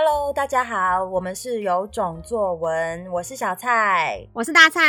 [0.00, 4.80] Hello，大家好，我们是有种作文，我是小蔡，我是大蔡，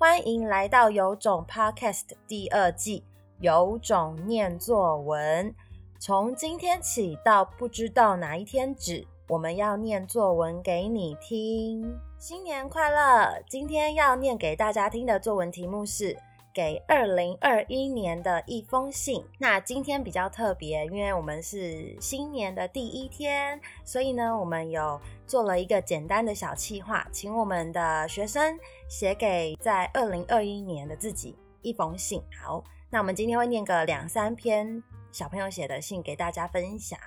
[0.00, 3.04] 欢迎来到有种 Podcast 第二季，
[3.38, 5.54] 有种念作文。
[6.00, 11.96] 从今天起到不知道哪一天止，我们要念作文给你听。
[12.18, 13.40] 新年快乐！
[13.48, 16.18] 今天要念给大家听的作文题目是。
[16.52, 19.24] 给二零二一年的一封信。
[19.38, 32.22] 那今天比较特别，因为我们是新年的第一天，所以呢，我们有做了一个简单的小企划，请我们的学生写给在二零二一年的自己一封信。
[32.42, 36.98] 好，那我们今天会念个两三篇小朋友写的信给大家分享。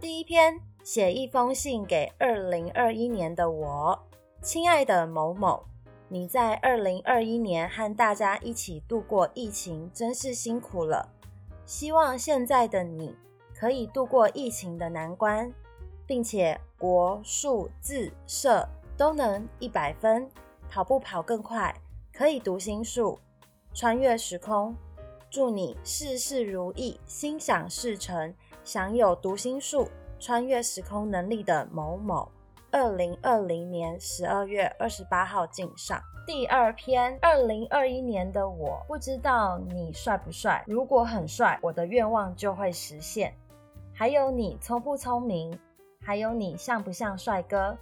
[0.00, 3.98] 第一篇，写一封信给二零二一年的我，
[4.42, 5.64] 亲爱的某某。
[6.10, 11.06] 你在二零二一年和大家一起度过疫情，真是辛苦了。
[11.66, 13.14] 希望现在的你
[13.54, 15.52] 可以度过疫情的难关，
[16.06, 20.30] 并且国数自社都能一百分，
[20.70, 21.74] 跑步跑更快，
[22.10, 23.18] 可以读心术，
[23.74, 24.74] 穿越时空。
[25.30, 28.34] 祝你事事如意，心想事成，
[28.64, 29.86] 享有读心术、
[30.18, 32.30] 穿越时空能力的某某。
[32.70, 35.98] 二零二零年十二月二十八号敬上。
[36.26, 43.32] 第二篇，二零二一年的我不知道你帅不帅，如果很帅，我的愿望就会实现。
[43.94, 45.58] 还有你聪不聪明，
[46.02, 47.74] 还有你像不像帅哥。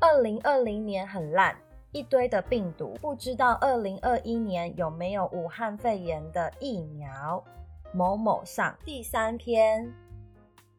[0.00, 1.56] 二零二零年很烂，
[1.92, 7.42] 一堆的病毒，不知道二零二一年有没有武汉肺炎的疫苗。
[7.92, 8.76] 某某上。
[8.84, 9.94] 第三篇，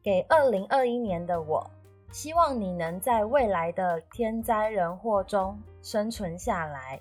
[0.02, 1.68] 给二零二一年的我。
[2.10, 7.00] 希望你能在未来的天灾人祸中生存下来。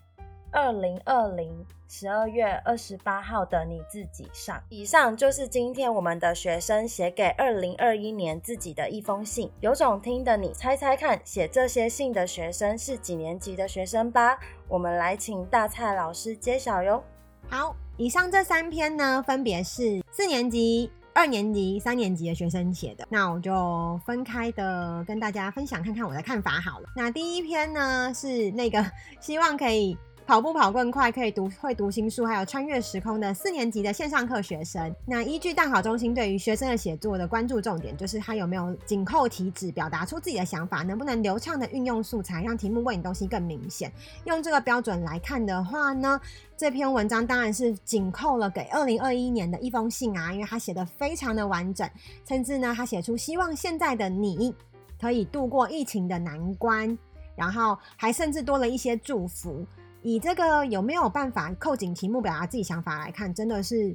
[0.52, 4.61] 二零二零十二月二十八号的你自己上。
[4.69, 9.52] 以上就是今天我们的学生写给二零二一年自己的一封信。
[9.59, 14.39] 有种听的你猜猜看，写这些信的学生是几年级的学生吧？
[14.67, 17.03] 我们来请大蔡老师揭晓哟。
[17.50, 20.91] 好，以上这三篇呢，分别是四年级。
[21.17, 26.89] 二年级、三年级的学生写的，那我就分开的跟大家分享看看我的看法好了。
[26.95, 28.85] 那第一篇呢，是那个
[29.19, 29.97] 希望可以。
[30.27, 34.93] 跑步跑更快，可以读会读心术，还有穿越时空的四年级的线上课学生。
[35.05, 43.89] 那依据大考中心对于学生的写作的关注重点，就是他有没有紧扣题旨，表达出自己的想法，能不能流畅的运用素材，让题目问你东西更明显。
[44.25, 46.19] 用这个标准来看的话呢，
[46.57, 51.89] 这篇文章当然是紧扣了给二零二一年的一封信啊，因为他写的非常的完整，
[52.27, 54.53] 甚至呢，他写出希望现在的你
[54.99, 56.97] 可以度过疫情的难关，
[57.33, 59.65] 然后还甚至多了一些祝福。
[60.07, 63.94] 你这个有没有办法扣紧题目表达自己想法来看，真的是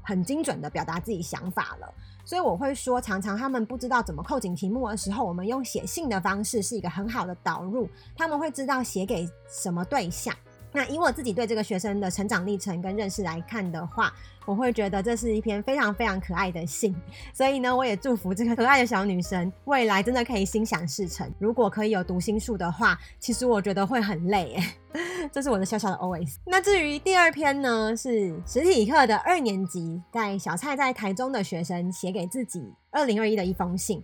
[0.00, 1.92] 很精准的表达自己想法了。
[2.24, 10.32] 所以我会说，常常他们不知道怎么扣紧题目的时候，我们用写信的方式是一个很好的导入，他们会知道写给什么对象。
[10.72, 14.12] 那以我自己对这个学生的成长历程跟认识来看的话，
[14.46, 16.94] 我会觉得这是一篇非常非常可爱的信。
[17.34, 21.28] 所以呢，我也祝福这个可爱的小女生未来真的可以心想事成。
[21.38, 24.62] 如果可以有读心术的话，其实我觉得会很累耶，
[25.32, 26.36] 这是我的小小的 OS。
[26.46, 34.02] 那至于第二篇呢，是实体课的二年级在小蔡在台中的学生写给自己二零二一的一封信。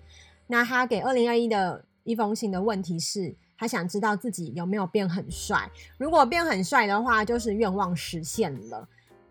[0.49, 3.37] 那他给二零二一的一封信的问题是。
[3.59, 8.89] 他想知道自己有没有变很帅，如果变很帅的话，就是愿望实现了。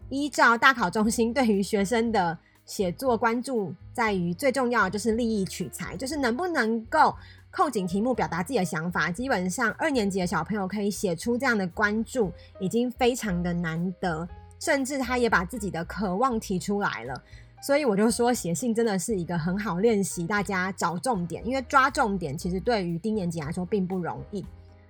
[0.09, 7.15] 依照大考中心 对于学生的写作关注，在于最重要的就是立意取材，就是能不能够
[7.51, 9.11] 扣紧题目，表达自己的想法。
[9.11, 14.27] 基本上二年级的小朋友可以写出这样的关注，已经非常的难得，
[14.59, 17.23] 甚至他也把自己的渴望提出来了。
[17.61, 24.45] 所以我就说，写信真的是一个很好练习大家找重点，因为抓重点其实对于低年级来说并不容易。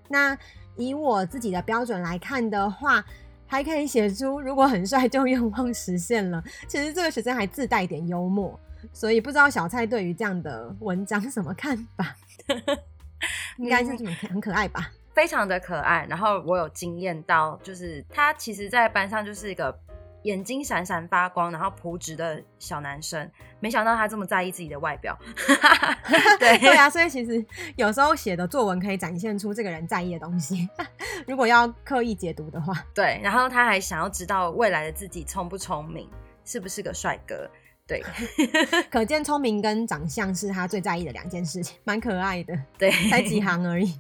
[0.10, 0.38] 那
[0.76, 3.02] 以我自己的标准来看的话，
[3.48, 6.44] 还可以写出如果很帅就愿望实现了。
[6.68, 8.60] 其实这个学生还自带一点幽默，
[8.92, 12.14] 所以不知道小蔡对于这样的文章是什么看法？
[13.58, 13.92] 应该是
[14.28, 14.92] 很可爱吧？
[15.14, 16.06] 非常的可爱。
[16.10, 19.80] 然后我有惊艳到，就是他其实在班上就是一个。
[20.26, 23.30] 眼睛闪闪发光，然后朴直的小男生，
[23.60, 25.18] 没想到他这么在意自己的外表。
[26.40, 27.44] 对对啊，所以其实
[27.76, 30.68] 有时候写的作文可以展现出这个人在意的东西。
[31.28, 33.20] 如果要刻意解读的话，对。
[33.24, 36.10] 然后他还想要知道未来的自己聪不聪明，
[36.44, 37.50] 是不是个帅哥？
[37.88, 38.04] 对，
[38.90, 42.60] 可见聪明跟长相是他最在意的两件事情，蛮可爱的。
[42.80, 44.00] 对，才几行而已。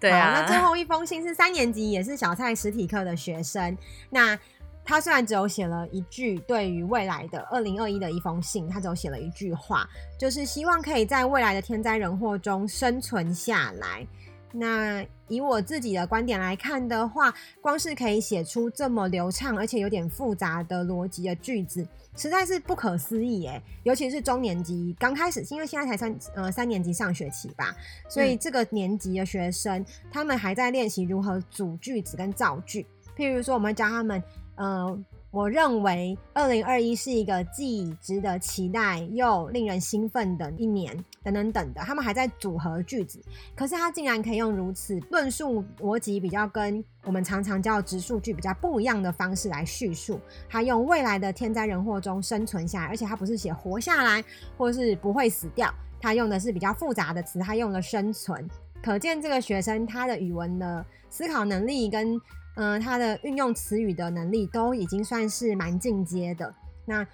[0.00, 0.40] 对啊。
[0.40, 3.76] 那最后一封信是三年级，也是小蔡实体课的学生。
[4.08, 4.38] 那
[4.86, 9.86] 他虽然只有写了一句对于未来的二零二一的一封信，他只有写了一句话，
[10.16, 14.06] 就是希望可以在未来的天灾人祸中生存下来。
[14.52, 21.86] 那以我自己的观点来看的话，光是可以写出这么流畅而且有点复杂的逻辑的句子，
[22.16, 23.60] 实在是不可思议诶。
[23.82, 27.76] 尤其是中年级刚开始，因为现在才三呃三年级上学期吧，
[28.08, 32.86] 所以这个年级的学生，嗯、他们还在练习如何组句子跟造句。
[33.14, 34.22] 譬如说，我们教他们，
[34.56, 35.04] 呃。
[35.32, 41.82] 我认为二零二一是一个既值得期待又令人兴奋的一年，等等等的。
[41.82, 43.20] 他们还在组合句子，
[43.54, 50.18] 可是他竟然可以用如此论述逻辑比较跟我们常常叫直述句比较不一样的方式来叙述。
[50.48, 54.24] 他用未来的天灾人祸中生存下来，而且他不是写活下来
[54.56, 55.70] 或是不会死掉，
[56.00, 58.48] 他用的是比较复杂的词，他用了生存。
[58.82, 62.18] 可见这个学生他的语文的思考能力跟。
[62.56, 66.52] 嗯、他的运用词语的能力都已经算是蛮进阶的。
[66.84, 67.06] 那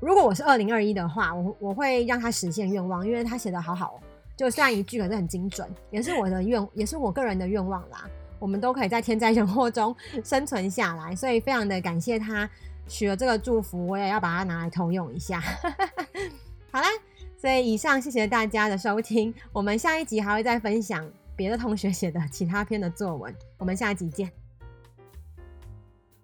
[0.00, 4.00] 如果我是二零二一的话，我我会让他实现愿望，因为他写的好好，
[4.36, 8.08] 就虽然一句可是很精准，也是我的愿，也是我个人的愿望啦。
[8.40, 9.94] 我们都可以在天灾人祸中
[10.24, 12.50] 生存下来，所以非常的感谢他
[12.88, 15.40] 许了这个祝福，我也要把它拿来通用一下。
[16.72, 16.88] 好啦，
[17.38, 24.28] 所以以上谢谢大家的收听，我们下一集还会再分享别的同学写的其他篇的作文，我们下一集见。